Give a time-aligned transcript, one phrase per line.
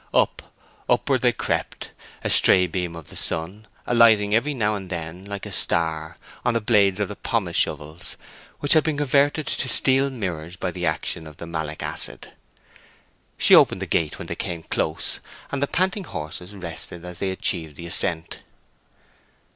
[0.15, 0.41] Up,
[0.89, 1.91] upward they crept,
[2.23, 6.55] a stray beam of the sun alighting every now and then like a star on
[6.55, 8.17] the blades of the pomace shovels,
[8.61, 12.31] which had been converted to steel mirrors by the action of the malic acid.
[13.37, 15.19] She opened the gate when he came close,
[15.51, 18.39] and the panting horses rested as they achieved the ascent.